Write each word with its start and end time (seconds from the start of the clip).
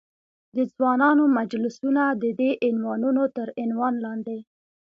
د 0.55 0.57
ځوانانو 0.73 1.23
مجلسونه، 1.39 2.01
ددې 2.23 2.51
عنوانونو 2.67 3.23
تر 3.35 3.47
عنوان 3.63 3.93
لاندې. 4.05 4.39